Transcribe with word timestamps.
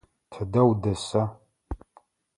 Тыдэ 0.31 0.61
удэса? 0.69 1.23